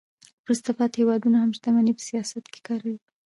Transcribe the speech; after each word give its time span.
وروسته 0.45 0.69
پاتې 0.77 0.95
هیوادونه 1.01 1.37
هم 1.39 1.51
شتمني 1.57 1.93
په 1.95 2.03
سیاست 2.09 2.43
کې 2.53 2.59
کاروي 2.67 2.97